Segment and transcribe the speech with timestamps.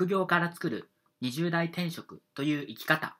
[0.00, 0.88] 副業から作る
[1.22, 3.18] 20代転職という生き方。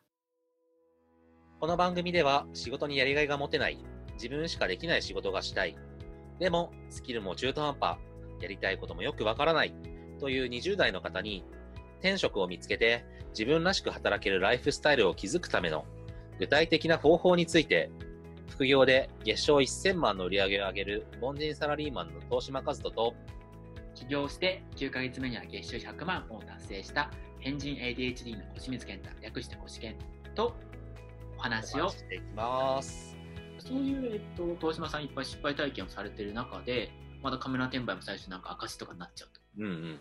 [1.61, 5.77] この番組では仕事にやりがいが持てない、自分しかできない仕事がしたい、
[6.39, 7.99] でもスキルも中途半端、
[8.41, 9.75] やりたいこともよくわからない
[10.21, 11.45] という20代の方に
[11.99, 15.85] 転職を見つけて自分らしく働けるライフスタイルを築くための
[16.39, 17.91] 具体的な方法について
[18.49, 23.15] 副業で月賞1000万の売り上げを上げる凡人サラリーマンの東島和人と
[24.01, 29.97] 起業して9ヶ月目には月収100万を達成した変人 ADHD の小清水健太略して小志健
[30.35, 30.57] と
[31.37, 33.15] お話をしていきます。
[33.59, 36.91] そういう、えっと、東島さんいっぱい失敗体験をされてる中で
[37.23, 40.01] まだカメラ転売も最初なんか赤字とかになっちゃうとうんうん。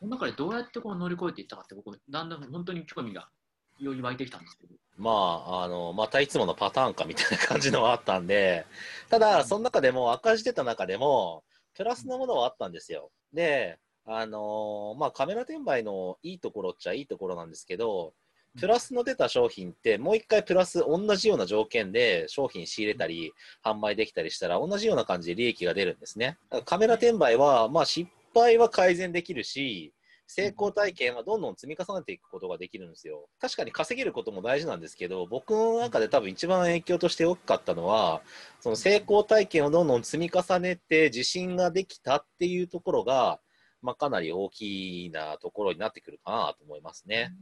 [0.00, 3.30] その中でどうやってこう乗り越えていったかって僕だんだん本当に興味が
[3.78, 8.66] より湧いてきたんですけどまあ、あの、またいつものパターンかみたいな感じのはあったんで、
[9.08, 11.44] ただ、その中でも赤字出た中でも、
[11.78, 13.12] プラスのものはあったんですよ。
[13.32, 18.14] で、あのまあ、カメラ転売のいいところっちゃいいところなんですけど、
[18.58, 23.32] プラスの出た商品って、もう一回プラス同じような条件で商品仕入れたり、
[23.64, 26.36] 販売できたりしたら、同じような感じで利益が出るんですね。
[26.64, 29.92] カメラ転売は、まあ、失敗は改善できるし、
[30.30, 33.28] 成功体験はどんどん積み重ねていくことができるんですよ。
[33.40, 38.20] 確かに稼げることも大事なんですけど、僕の中で多分一番影響として大きかったのは、
[38.60, 43.40] その成功体験をどんどん積み重ねて自信ができたっていうところが、
[43.80, 47.34] まあ、かなり大きなところになってくるかなと思いますね。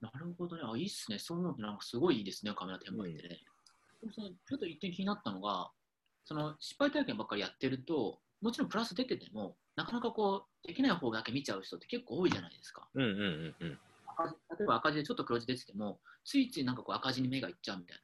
[0.00, 0.62] なるほどね。
[0.64, 1.18] あ、いいっすね。
[1.18, 3.40] そういうのってなんかすごいいいですね、カメラ転売ってね。
[4.00, 5.70] でもそのちょっと一点気になったのが、
[6.24, 12.88] その失敗体験ばっかりやってると、もちろんプラス出てても、なかなかこう、できない方だけ見ちゃう人って結構多いじゃないですか。
[12.94, 13.78] うんうんうんうん。
[14.06, 18.02] 赤字例えば赤字でちょっと黒字出てても、ついついなんかこう赤字に目がいっちゃうみたいな。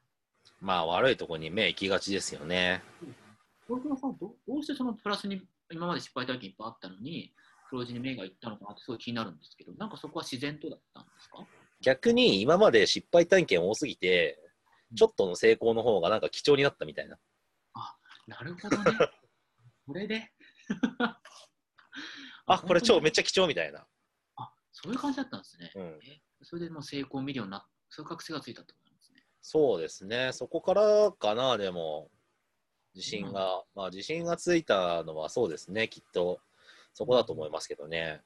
[0.61, 2.83] まあ悪いところに目行きがちですよね。
[3.69, 5.41] さんど、どうしてそのプラスに
[5.71, 7.33] 今まで失敗体験いっぱいあったのに、
[7.69, 11.47] 黒字に目がいったのかなってすごい気になるんですけど、なんかそこは自然とだったんですか？
[11.81, 14.39] 逆に今まで失敗体験多すぎて、
[14.97, 17.17] ちょっとの成功の方がなんか貴重になったみたいな。
[18.27, 18.99] なるほどね。
[19.87, 20.33] これで。
[22.55, 23.81] あ、これ超めっちちゃ貴重みたいな。
[23.81, 23.87] ゃ。
[24.37, 25.72] あ、そういう感じだったんですね。
[25.75, 25.83] うん。
[26.03, 29.22] えそれでもう成功を見るようになっそういう覚醒がついたってことなんですね。
[29.43, 30.33] そうですね。
[30.33, 32.09] そこからかな、でも、
[32.94, 36.41] 自信が、まあ自信がついたのはそうですね、きっと。
[36.94, 38.21] そこだと思いますけどね。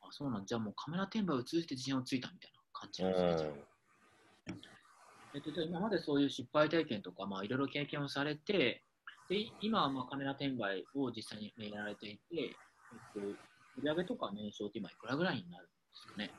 [0.00, 3.44] あ、そうなんじゃあもうカメラ転売を通じて自信をついたみたいな感じうなんですね。
[3.44, 5.36] じゃあん。
[5.36, 8.82] えっと、今までそういう失敗体験とか、まあ、いろいろ経験をされて、
[9.28, 12.56] で今はまあカメラ転売を実際にやられていて、
[12.92, 16.30] えっと、売上とか年商って今いくらぐらいになるんですかね？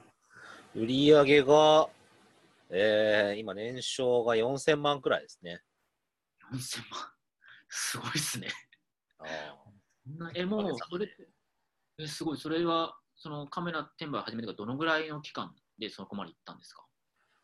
[0.76, 1.90] 売り上げが、
[2.70, 5.62] えー、今年商が4000万くらいですね。
[6.54, 7.00] 4000万？
[7.70, 8.50] すごいっすね。
[9.20, 9.56] あ
[10.36, 11.08] え、もう、それ
[11.98, 16.86] え、すごい、それは、そのカメラ転売を始めてからどのぐらいの期間でそこまで行ったんですか？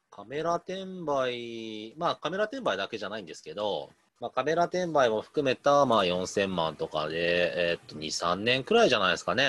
[0.09, 9.47] カメラ転売、まあカメラ転売だけじゃないんですけど、まあ、カメラ転売も含めたまあ4000万とかで、えーっと2、3年くらいじゃないですかね。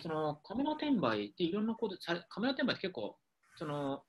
[0.00, 1.96] そのカメラ転売っていろんなこと
[2.28, 3.16] カメラ転売って結構、
[3.56, 4.02] その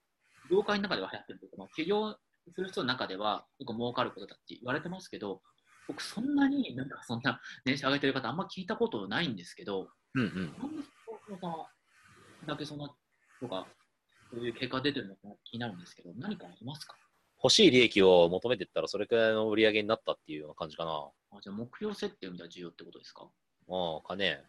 [0.52, 2.16] 業界の中では流行ってるというか、まあ、起業
[2.54, 5.42] する人の中では結構儲かることだって言われてますけど、
[5.88, 10.54] 僕そんなになんかそんな年収上げてる方あんま聞いたことないんですけど、うんうん。
[10.60, 11.68] なんで大島さんは
[12.46, 12.94] だけそんな
[13.42, 13.66] とか、
[14.32, 16.96] そういう結果出てるのか気になるんですけど、何かありますか？
[17.42, 21.10] 欲しい利益を求めていったらそれくらいの売り上げになったっていうような感じかな。
[21.32, 23.28] あじゃあ目標設定を見たら重要ってことですか？
[23.68, 24.44] うん、かね。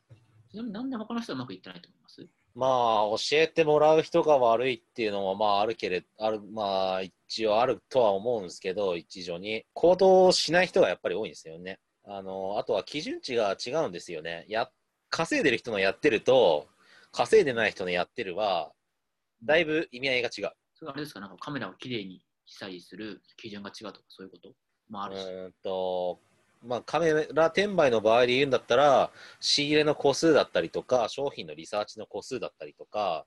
[0.50, 2.26] ちなみになんで他の人はうまくいってないと思います？
[2.52, 2.70] まあ、
[3.16, 9.62] 教えてもらう人が悪いっていうのも、まあ、あるけれある、まあ、一応あるとは思うんですけど、一助に。
[9.72, 11.78] 行動しない人がやっぱり多いんですよね。
[12.04, 14.46] あの、あとは基準値が違うんですよね。
[14.48, 14.68] や、
[15.10, 16.66] 稼いでる人のやってると、
[17.12, 18.72] 稼いでない人のやってるは、
[19.44, 20.50] だいぶ意味合いが違う。
[20.74, 24.52] それはあれですか、なんかカメラをきれいにしたりする基準が違うとかそういうこと？
[24.90, 25.22] もあうるし。
[25.24, 26.20] ーんと、
[26.62, 33.24] まあ、カメラ転売の場合で言うんだったら、仕入れの個数だったりとか、商品のリサーチの個数だったりとか、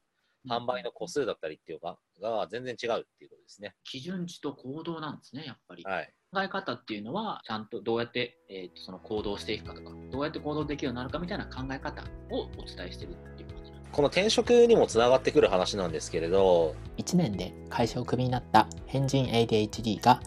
[0.50, 3.74] 販売の個数だったりっていうのがが全然違うっていうことですね。
[3.86, 5.84] 基準値と行動なんですね、やっぱり。
[5.86, 6.14] はい。
[6.34, 13.53] 考え方っていうのは、ちゃんとどうやって、えーとその行動していくかとか、どうやって行動できるようになるかみたいな考え方をお伝えしてるっていう。
[13.94, 20.20] この転職にもつながってくる話なんですけれど、1年で会社をクビになった変人 ADHD が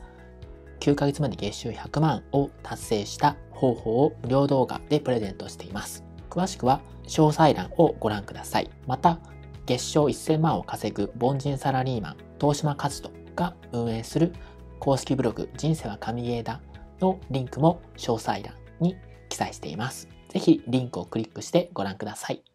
[0.78, 6.04] 9ヶ月まで月収100万を達成した方法を無料動画でプレゼントしています。
[6.30, 8.70] 詳しくは詳細欄をご覧ください。
[8.86, 9.18] また、
[9.66, 14.32] 月賞1000万を稼ぐ凡人サラリーマン、東島和人が運営する
[14.78, 16.60] 公式ブログ人生は神ゲーだ
[17.00, 18.94] のリンクも詳細欄に
[19.28, 20.08] 記載しています。
[20.28, 22.46] ぜひリンクをクリックしてご覧ください。